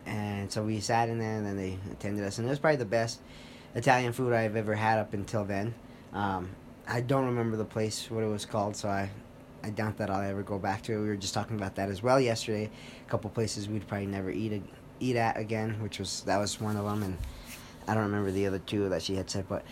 and 0.06 0.50
so 0.50 0.62
we 0.62 0.80
sat 0.80 1.08
in 1.08 1.18
there, 1.18 1.36
and 1.36 1.46
then 1.46 1.56
they 1.56 1.78
attended 1.90 2.24
us, 2.24 2.38
and 2.38 2.46
it 2.46 2.50
was 2.50 2.58
probably 2.58 2.76
the 2.76 2.84
best 2.84 3.20
Italian 3.74 4.12
food 4.12 4.32
I've 4.32 4.56
ever 4.56 4.74
had 4.74 4.98
up 4.98 5.12
until 5.12 5.44
then. 5.44 5.74
Um, 6.12 6.50
I 6.86 7.00
don't 7.00 7.26
remember 7.26 7.56
the 7.56 7.64
place 7.64 8.10
what 8.10 8.24
it 8.24 8.28
was 8.28 8.44
called, 8.44 8.76
so 8.76 8.88
I 8.88 9.10
I 9.64 9.70
doubt 9.70 9.98
that 9.98 10.10
I'll 10.10 10.22
ever 10.22 10.42
go 10.42 10.58
back 10.58 10.82
to 10.82 10.92
it. 10.92 11.00
We 11.00 11.08
were 11.08 11.16
just 11.16 11.34
talking 11.34 11.56
about 11.56 11.76
that 11.76 11.88
as 11.88 12.02
well 12.02 12.20
yesterday. 12.20 12.70
A 13.06 13.10
couple 13.10 13.30
places 13.30 13.68
we'd 13.68 13.86
probably 13.86 14.06
never 14.06 14.30
eat 14.30 14.52
a, 14.52 14.62
eat 15.00 15.16
at 15.16 15.36
again, 15.36 15.80
which 15.80 15.98
was 15.98 16.22
that 16.22 16.38
was 16.38 16.60
one 16.60 16.76
of 16.76 16.84
them, 16.84 17.02
and 17.02 17.18
I 17.86 17.94
don't 17.94 18.04
remember 18.04 18.30
the 18.30 18.46
other 18.46 18.58
two 18.58 18.88
that 18.88 19.02
she 19.02 19.16
had 19.16 19.30
said, 19.30 19.46
but 19.48 19.64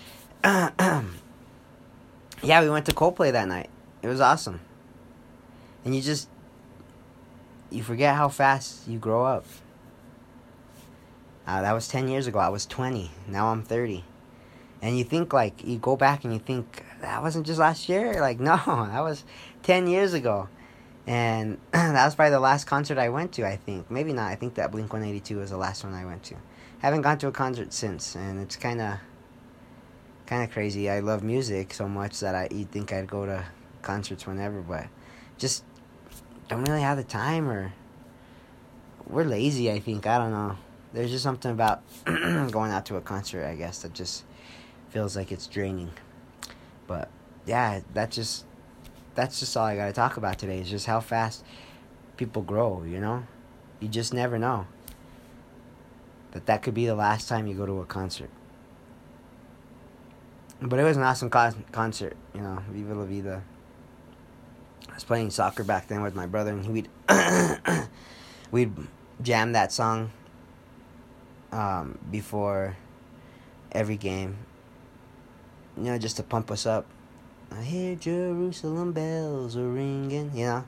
yeah, 2.42 2.62
we 2.62 2.70
went 2.70 2.86
to 2.86 2.92
Coldplay 2.92 3.32
that 3.32 3.48
night. 3.48 3.70
It 4.02 4.08
was 4.08 4.20
awesome, 4.20 4.60
and 5.84 5.94
you 5.94 6.02
just 6.02 6.28
you 7.70 7.82
forget 7.82 8.14
how 8.16 8.28
fast 8.28 8.88
you 8.88 8.98
grow 8.98 9.24
up. 9.24 9.44
Uh, 11.46 11.62
that 11.62 11.72
was 11.72 11.88
ten 11.88 12.08
years 12.08 12.26
ago. 12.26 12.38
I 12.38 12.48
was 12.48 12.66
twenty. 12.66 13.10
Now 13.28 13.48
I'm 13.48 13.62
thirty, 13.62 14.04
and 14.82 14.96
you 14.96 15.04
think 15.04 15.32
like 15.32 15.64
you 15.64 15.78
go 15.78 15.96
back 15.96 16.24
and 16.24 16.32
you 16.32 16.38
think 16.38 16.84
that 17.00 17.22
wasn't 17.22 17.46
just 17.46 17.58
last 17.58 17.88
year. 17.88 18.20
Like 18.20 18.40
no, 18.40 18.56
that 18.56 19.00
was 19.00 19.24
10 19.62 19.86
years 19.86 20.14
ago. 20.14 20.48
And 21.06 21.58
that 21.72 22.04
was 22.04 22.14
probably 22.14 22.30
the 22.30 22.40
last 22.40 22.66
concert 22.66 22.98
I 22.98 23.08
went 23.08 23.32
to, 23.32 23.46
I 23.46 23.56
think. 23.56 23.90
Maybe 23.90 24.12
not. 24.12 24.30
I 24.30 24.34
think 24.34 24.54
that 24.54 24.70
Blink 24.70 24.92
182 24.92 25.38
was 25.38 25.50
the 25.50 25.56
last 25.56 25.84
one 25.84 25.94
I 25.94 26.04
went 26.04 26.22
to. 26.24 26.36
Haven't 26.78 27.02
gone 27.02 27.18
to 27.18 27.28
a 27.28 27.32
concert 27.32 27.72
since, 27.72 28.14
and 28.16 28.40
it's 28.40 28.56
kind 28.56 28.80
of 28.80 28.98
kind 30.26 30.44
of 30.44 30.50
crazy. 30.50 30.88
I 30.88 31.00
love 31.00 31.22
music 31.22 31.74
so 31.74 31.88
much 31.88 32.20
that 32.20 32.34
I 32.34 32.48
you'd 32.50 32.70
think 32.70 32.92
I'd 32.92 33.08
go 33.08 33.26
to 33.26 33.44
concerts 33.82 34.26
whenever, 34.26 34.60
but 34.60 34.86
just 35.36 35.64
don't 36.48 36.64
really 36.64 36.82
have 36.82 36.96
the 36.96 37.04
time 37.04 37.50
or 37.50 37.72
we're 39.06 39.24
lazy, 39.24 39.70
I 39.70 39.80
think. 39.80 40.06
I 40.06 40.18
don't 40.18 40.30
know. 40.30 40.56
There's 40.92 41.10
just 41.10 41.24
something 41.24 41.50
about 41.50 41.82
going 42.04 42.70
out 42.70 42.86
to 42.86 42.96
a 42.96 43.00
concert, 43.00 43.44
I 43.44 43.56
guess, 43.56 43.82
that 43.82 43.92
just 43.92 44.24
feels 44.90 45.16
like 45.16 45.32
it's 45.32 45.46
draining. 45.46 45.90
But 46.86 47.10
yeah, 47.46 47.80
that 47.94 48.10
just 48.10 48.44
that's 49.14 49.40
just 49.40 49.56
all 49.56 49.66
I 49.66 49.76
got 49.76 49.86
to 49.86 49.92
talk 49.92 50.16
about 50.16 50.38
today. 50.38 50.60
Is 50.60 50.70
just 50.70 50.86
how 50.86 51.00
fast 51.00 51.44
people 52.16 52.42
grow. 52.42 52.82
You 52.84 53.00
know, 53.00 53.24
you 53.80 53.88
just 53.88 54.14
never 54.14 54.38
know. 54.38 54.66
That 56.32 56.46
that 56.46 56.62
could 56.62 56.74
be 56.74 56.86
the 56.86 56.94
last 56.94 57.28
time 57.28 57.46
you 57.46 57.54
go 57.54 57.66
to 57.66 57.80
a 57.80 57.86
concert. 57.86 58.30
But 60.62 60.78
it 60.78 60.84
was 60.84 60.96
an 60.96 61.02
awesome 61.02 61.30
con- 61.30 61.64
concert. 61.72 62.16
You 62.34 62.42
know, 62.42 62.62
Viva 62.70 62.94
la 62.94 63.04
Vida. 63.04 63.42
I 64.88 64.94
was 64.94 65.04
playing 65.04 65.30
soccer 65.30 65.64
back 65.64 65.88
then 65.88 66.02
with 66.02 66.14
my 66.14 66.26
brother, 66.26 66.52
and 66.52 66.66
we'd 66.66 66.88
we'd 68.50 68.72
jam 69.22 69.52
that 69.52 69.72
song 69.72 70.10
um, 71.52 71.98
before 72.10 72.76
every 73.72 73.96
game. 73.96 74.38
You 75.76 75.84
know, 75.84 75.98
just 75.98 76.16
to 76.18 76.22
pump 76.22 76.50
us 76.50 76.66
up 76.66 76.86
I 77.52 77.62
hear 77.62 77.96
Jerusalem 77.96 78.92
bells 78.92 79.56
are 79.56 79.68
ringing, 79.68 80.30
you 80.34 80.46
know. 80.46 80.64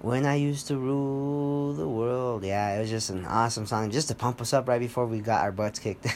When 0.00 0.26
I 0.26 0.34
used 0.34 0.66
to 0.66 0.76
rule 0.76 1.72
the 1.74 1.88
world. 1.88 2.44
Yeah, 2.44 2.76
it 2.76 2.80
was 2.80 2.90
just 2.90 3.10
an 3.10 3.24
awesome 3.24 3.66
song 3.66 3.90
just 3.90 4.08
to 4.08 4.14
pump 4.14 4.40
us 4.40 4.52
up 4.52 4.68
right 4.68 4.80
before 4.80 5.06
we 5.06 5.20
got 5.20 5.42
our 5.42 5.52
butts 5.52 5.78
kicked. 5.78 6.06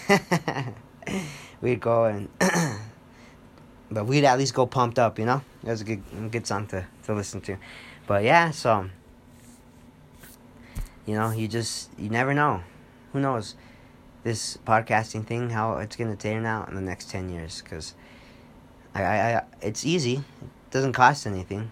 we'd 1.61 1.81
go 1.81 2.05
and 2.05 2.29
but 3.91 4.07
we'd 4.07 4.25
at 4.25 4.39
least 4.39 4.55
go 4.55 4.67
pumped 4.67 4.99
up, 4.99 5.19
you 5.19 5.25
know? 5.25 5.41
It 5.63 5.69
was 5.69 5.81
a 5.81 5.85
good 5.85 6.03
good 6.31 6.47
song 6.47 6.67
to, 6.69 6.85
to 7.05 7.15
listen 7.15 7.41
to. 7.43 7.57
But 8.07 8.25
yeah, 8.25 8.51
so 8.51 8.91
you 11.07 11.15
know, 11.15 11.31
you 11.31 11.49
just 11.49 11.91
you 11.99 12.11
never 12.11 12.35
know. 12.35 12.63
Who 13.13 13.21
knows 13.21 13.55
this 14.25 14.59
podcasting 14.67 15.25
thing 15.25 15.51
how 15.51 15.79
it's 15.79 15.97
to 15.97 16.17
turn 16.17 16.45
out 16.45 16.69
in 16.69 16.75
the 16.75 16.81
next 16.81 17.09
10 17.11 17.31
years 17.31 17.63
cuz 17.63 17.95
I, 18.97 19.03
I, 19.03 19.37
I, 19.37 19.43
it's 19.61 19.85
easy. 19.85 20.15
It 20.15 20.71
doesn't 20.71 20.95
cost 20.95 21.27
anything. 21.27 21.71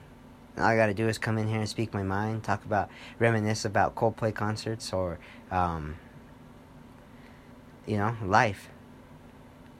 All 0.59 0.64
I 0.64 0.76
got 0.76 0.87
to 0.87 0.95
do 0.95 1.09
is 1.09 1.19
come 1.19 1.38
in 1.38 1.49
here 1.49 1.59
and 1.59 1.69
speak 1.69 1.93
my 1.93 2.02
mind, 2.02 2.45
talk 2.45 2.64
about, 2.64 2.88
reminisce 3.19 3.64
about 3.64 3.95
Coldplay 3.95 4.35
concerts 4.35 4.93
or, 4.93 5.19
um, 5.50 5.97
you 7.87 7.97
know, 7.97 8.16
life. 8.23 8.69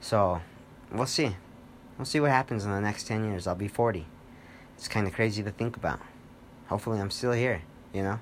So, 0.01 0.41
we'll 0.91 1.05
see. 1.05 1.35
We'll 1.97 2.05
see 2.05 2.19
what 2.19 2.31
happens 2.31 2.65
in 2.65 2.71
the 2.71 2.81
next 2.81 3.07
10 3.07 3.23
years. 3.23 3.47
I'll 3.47 3.55
be 3.55 3.69
40. 3.69 4.05
It's 4.75 4.87
kind 4.87 5.07
of 5.07 5.13
crazy 5.13 5.43
to 5.43 5.51
think 5.51 5.77
about. 5.77 5.99
Hopefully, 6.67 6.99
I'm 6.99 7.11
still 7.11 7.31
here, 7.31 7.61
you 7.93 8.03
know? 8.03 8.19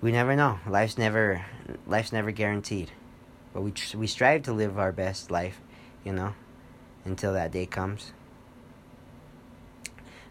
We 0.00 0.12
never 0.12 0.34
know. 0.34 0.60
Life's 0.66 0.96
never, 0.96 1.44
life's 1.86 2.12
never 2.12 2.30
guaranteed. 2.30 2.90
But 3.52 3.62
we, 3.62 3.74
we 3.94 4.06
strive 4.06 4.44
to 4.44 4.52
live 4.52 4.78
our 4.78 4.92
best 4.92 5.30
life, 5.30 5.60
you 6.04 6.12
know? 6.12 6.34
Until 7.04 7.32
that 7.32 7.52
day 7.52 7.66
comes. 7.66 8.12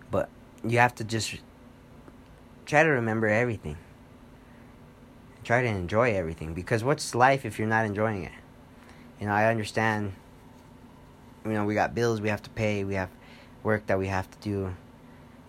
But 0.10 0.30
you 0.64 0.80
have 0.80 0.96
to 0.96 1.04
just 1.04 1.38
try 2.66 2.84
to 2.84 2.90
remember 2.90 3.28
everything. 3.28 3.78
Try 5.44 5.62
to 5.62 5.68
enjoy 5.68 6.14
everything 6.14 6.54
because 6.54 6.84
what's 6.84 7.16
life 7.16 7.46
if 7.46 7.58
you're 7.58 7.68
not 7.68 7.86
enjoying 7.86 8.24
it? 8.24 8.32
You 9.20 9.28
know, 9.28 9.34
I 9.34 9.50
understand 9.50 10.14
you 11.46 11.54
know, 11.54 11.66
we 11.66 11.74
got 11.74 11.96
bills 11.96 12.22
we 12.22 12.30
have 12.30 12.44
to 12.44 12.50
pay, 12.52 12.84
we 12.84 12.94
have 12.96 13.10
work 13.64 13.88
that 13.88 13.98
we 13.98 14.08
have 14.08 14.30
to 14.30 14.38
do, 14.40 14.76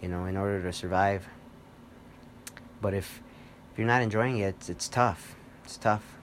you 0.00 0.08
know, 0.08 0.24
in 0.24 0.36
order 0.36 0.62
to 0.62 0.72
survive. 0.72 1.28
But 2.80 2.94
if 2.94 3.22
if 3.72 3.78
you're 3.78 3.86
not 3.86 4.02
enjoying 4.02 4.38
it, 4.38 4.48
it's, 4.48 4.68
it's 4.68 4.88
tough. 4.88 5.34
It's 5.64 5.76
tough. 5.76 6.16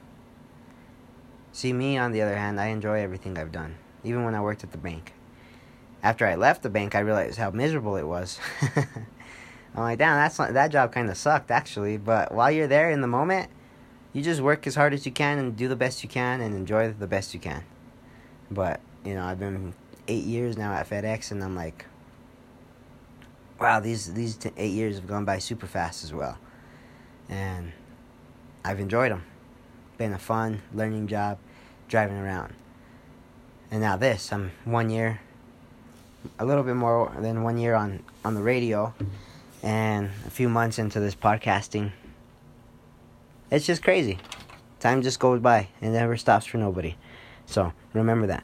See 1.51 1.73
me 1.73 1.97
on 1.97 2.11
the 2.11 2.21
other 2.21 2.37
hand, 2.37 2.59
I 2.59 2.67
enjoy 2.67 2.99
everything 2.99 3.37
I've 3.37 3.51
done 3.51 3.75
even 4.03 4.23
when 4.23 4.35
I 4.35 4.41
worked 4.41 4.63
at 4.63 4.71
the 4.71 4.77
bank. 4.77 5.13
After 6.01 6.25
I 6.25 6.35
left 6.35 6.63
the 6.63 6.69
bank, 6.69 6.95
I 6.95 6.99
realized 6.99 7.37
how 7.37 7.51
miserable 7.51 7.97
it 7.97 8.07
was. 8.07 8.39
I'm 9.75 9.83
like, 9.83 9.99
damn, 9.99 10.15
that's 10.15 10.39
not, 10.39 10.53
that 10.53 10.71
job 10.71 10.93
kind 10.93 11.09
of 11.09 11.17
sucked 11.17 11.51
actually. 11.51 11.97
But 11.97 12.33
while 12.33 12.51
you're 12.51 12.67
there 12.67 12.89
in 12.89 13.01
the 13.01 13.07
moment, 13.07 13.49
you 14.13 14.21
just 14.21 14.41
work 14.41 14.65
as 14.65 14.75
hard 14.75 14.93
as 14.93 15.05
you 15.05 15.11
can 15.11 15.37
and 15.37 15.55
do 15.55 15.67
the 15.67 15.75
best 15.75 16.03
you 16.03 16.09
can 16.09 16.41
and 16.41 16.55
enjoy 16.55 16.91
the 16.91 17.07
best 17.07 17.33
you 17.33 17.39
can. 17.39 17.63
But 18.49 18.79
you 19.05 19.13
know, 19.13 19.23
I've 19.23 19.39
been 19.39 19.73
eight 20.07 20.23
years 20.23 20.57
now 20.57 20.73
at 20.73 20.89
FedEx, 20.89 21.31
and 21.31 21.43
I'm 21.43 21.55
like, 21.55 21.85
wow, 23.59 23.79
these 23.79 24.13
these 24.13 24.35
t- 24.35 24.51
eight 24.57 24.71
years 24.71 24.95
have 24.95 25.07
gone 25.07 25.25
by 25.25 25.37
super 25.37 25.67
fast 25.67 26.03
as 26.03 26.13
well, 26.13 26.37
and 27.29 27.71
I've 28.65 28.79
enjoyed 28.79 29.11
them. 29.11 29.23
Been 29.97 30.13
a 30.13 30.19
fun 30.19 30.61
learning 30.73 31.07
job, 31.07 31.37
driving 31.87 32.17
around 32.17 32.53
and 33.71 33.81
now 33.81 33.97
this. 33.97 34.31
I'm 34.31 34.51
one 34.65 34.89
year, 34.89 35.19
a 36.37 36.45
little 36.45 36.63
bit 36.63 36.75
more 36.75 37.11
than 37.19 37.43
one 37.43 37.57
year 37.57 37.75
on 37.75 38.03
on 38.25 38.35
the 38.35 38.41
radio, 38.41 38.93
and 39.63 40.09
a 40.25 40.29
few 40.29 40.49
months 40.49 40.79
into 40.79 40.99
this 40.99 41.15
podcasting. 41.15 41.91
It's 43.51 43.65
just 43.65 43.83
crazy. 43.83 44.19
Time 44.79 45.01
just 45.01 45.19
goes 45.19 45.39
by 45.39 45.69
and 45.81 45.93
never 45.93 46.15
stops 46.17 46.45
for 46.45 46.57
nobody. 46.57 46.95
So 47.45 47.73
remember 47.93 48.27
that. 48.27 48.43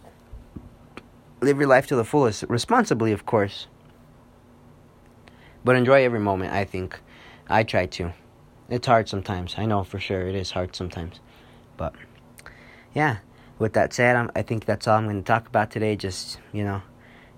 Live 1.41 1.57
your 1.57 1.67
life 1.67 1.87
to 1.87 1.95
the 1.95 2.03
fullest, 2.03 2.43
responsibly, 2.49 3.11
of 3.11 3.25
course. 3.25 3.67
But 5.63 5.75
enjoy 5.75 6.03
every 6.03 6.19
moment, 6.19 6.53
I 6.53 6.65
think. 6.65 6.99
I 7.47 7.63
try 7.63 7.85
to. 7.85 8.13
It's 8.69 8.87
hard 8.87 9.07
sometimes. 9.07 9.55
I 9.57 9.65
know 9.65 9.83
for 9.83 9.99
sure 9.99 10.27
it 10.27 10.35
is 10.35 10.51
hard 10.51 10.75
sometimes. 10.75 11.19
But, 11.77 11.93
yeah 12.93 13.17
with 13.59 13.73
that 13.73 13.93
said, 13.93 14.15
I'm, 14.15 14.31
I 14.35 14.41
think 14.41 14.65
that's 14.65 14.87
all 14.87 14.97
I'm 14.97 15.05
going 15.05 15.21
to 15.21 15.27
talk 15.27 15.47
about 15.47 15.71
today. 15.71 15.95
Just, 15.95 16.39
you 16.51 16.63
know, 16.63 16.81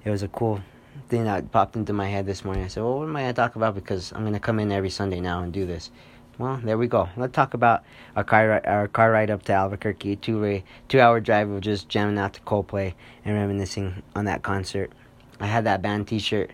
it 0.03 0.09
was 0.09 0.23
a 0.23 0.27
cool 0.27 0.61
thing 1.09 1.25
that 1.25 1.51
popped 1.51 1.75
into 1.75 1.93
my 1.93 2.07
head 2.07 2.25
this 2.25 2.43
morning. 2.43 2.63
I 2.63 2.67
said, 2.67 2.83
well, 2.83 2.99
what 2.99 3.07
am 3.07 3.15
I 3.15 3.21
going 3.21 3.33
to 3.33 3.41
talk 3.41 3.55
about? 3.55 3.75
Because 3.75 4.11
I'm 4.13 4.21
going 4.21 4.33
to 4.33 4.39
come 4.39 4.59
in 4.59 4.71
every 4.71 4.89
Sunday 4.89 5.19
now 5.19 5.41
and 5.41 5.53
do 5.53 5.65
this. 5.65 5.91
Well, 6.37 6.59
there 6.63 6.77
we 6.77 6.87
go. 6.87 7.09
Let's 7.17 7.33
talk 7.33 7.55
about 7.55 7.83
our 8.15 8.23
car 8.23 8.61
our 8.67 8.87
car 8.87 9.11
ride 9.11 9.31
up 9.31 9.41
to 9.43 9.53
Albuquerque, 9.53 10.17
two 10.17 10.61
two 10.87 10.99
hour 10.99 11.19
drive 11.19 11.49
of 11.49 11.61
just 11.61 11.89
jamming 11.89 12.19
out 12.19 12.33
to 12.33 12.41
Coldplay 12.41 12.93
and 13.25 13.35
reminiscing 13.35 14.03
on 14.15 14.25
that 14.25 14.43
concert. 14.43 14.91
I 15.39 15.47
had 15.47 15.63
that 15.65 15.81
band 15.81 16.07
T-shirt. 16.07 16.51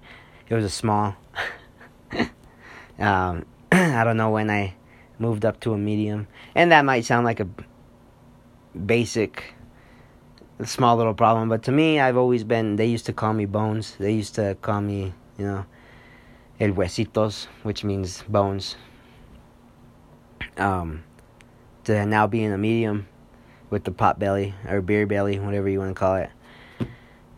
It 0.47 0.55
was 0.55 0.63
a 0.63 0.69
small. 0.69 1.17
um, 2.99 3.45
I 3.73 4.05
don't 4.05 4.15
know 4.15 4.29
when 4.29 4.49
I 4.49 4.73
moved 5.19 5.43
up 5.43 5.59
to 5.61 5.73
a 5.73 5.77
medium, 5.77 6.27
and 6.55 6.71
that 6.71 6.85
might 6.85 7.03
sound 7.03 7.25
like 7.25 7.41
a 7.41 7.47
basic 8.73 9.53
small 10.65 10.97
little 10.97 11.13
problem. 11.13 11.49
But 11.49 11.63
to 11.63 11.71
me 11.71 11.99
i've 11.99 12.17
always 12.17 12.43
been 12.43 12.75
they 12.75 12.85
used 12.85 13.05
to 13.07 13.13
call 13.13 13.33
me 13.33 13.45
bones. 13.45 13.95
They 13.99 14.13
used 14.13 14.35
to 14.35 14.55
call 14.61 14.81
me 14.81 15.13
you 15.37 15.45
know 15.45 15.65
el 16.59 16.71
huesitos 16.71 17.47
which 17.63 17.83
means 17.83 18.23
bones. 18.27 18.75
Um 20.57 21.03
to 21.85 22.05
now 22.05 22.27
being 22.27 22.51
a 22.51 22.57
medium 22.57 23.07
with 23.69 23.83
the 23.83 23.91
pot 23.91 24.19
belly 24.19 24.53
or 24.69 24.81
beer 24.81 25.05
belly 25.05 25.39
whatever 25.39 25.67
you 25.67 25.79
want 25.79 25.95
to 25.95 25.99
call 25.99 26.15
it. 26.15 26.29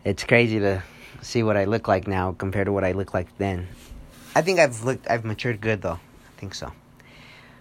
It's 0.04 0.24
crazy 0.24 0.60
to 0.60 0.82
see 1.22 1.42
what 1.42 1.56
i 1.56 1.64
look 1.64 1.88
like 1.88 2.06
now 2.06 2.32
compared 2.32 2.66
to 2.66 2.72
what 2.72 2.84
i 2.84 2.92
looked 2.92 3.14
like 3.14 3.36
then. 3.38 3.66
I 4.34 4.42
think 4.42 4.60
i've 4.60 4.84
looked 4.84 5.08
i've 5.10 5.24
matured 5.24 5.60
good 5.60 5.82
though. 5.82 5.98
I 5.98 6.40
think 6.40 6.54
so. 6.54 6.72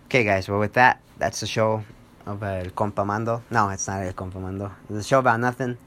Okay 0.06 0.24
guys 0.24 0.48
well 0.48 0.60
with 0.60 0.74
that 0.74 1.02
that's 1.18 1.40
the 1.40 1.48
show 1.48 1.84
of 2.26 2.42
El 2.44 2.72
Compa 2.72 3.06
Mando. 3.06 3.44
No, 3.52 3.70
it's 3.70 3.88
not 3.88 4.02
El 4.02 4.14
Compa 4.14 4.42
Mando. 4.42 4.72
The 4.90 5.04
show 5.04 5.20
about 5.20 5.40
nothing. 5.40 5.78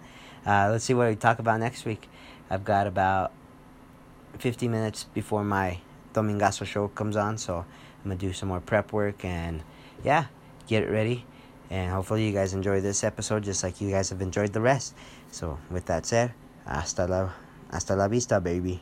Uh, 0.47 0.68
let's 0.71 0.85
see 0.85 0.95
what 0.95 1.09
we 1.09 1.16
talk 1.16 1.38
about 1.38 1.61
next 1.61 1.85
week. 1.85 2.09
I've 2.50 2.64
got 2.64 2.87
about 2.87 3.33
50 4.38 4.68
minutes 4.68 5.04
before 5.04 5.45
my 5.45 5.78
Domingazo 6.14 6.64
show 6.64 6.88
comes 6.88 7.16
on, 7.16 7.38
so 7.38 7.59
I'm 7.59 8.11
gonna 8.11 8.16
do 8.16 8.33
some 8.33 8.49
more 8.49 8.61
prep 8.61 8.92
work 8.92 9.25
and 9.25 9.62
yeah, 10.04 10.26
get 10.66 10.83
it 10.83 10.90
ready. 10.90 11.25
And 11.71 11.90
hopefully 11.92 12.26
you 12.26 12.33
guys 12.33 12.54
enjoy 12.54 12.80
this 12.80 13.04
episode 13.04 13.45
just 13.45 13.62
like 13.62 13.80
you 13.80 13.90
guys 13.90 14.09
have 14.11 14.23
enjoyed 14.23 14.52
the 14.52 14.61
rest. 14.61 14.95
So 15.30 15.59
with 15.71 15.85
that 15.87 16.07
said, 16.07 16.33
hasta 16.64 17.07
la 17.07 17.30
hasta 17.71 17.95
la 17.95 18.09
vista, 18.09 18.40
baby. 18.40 18.80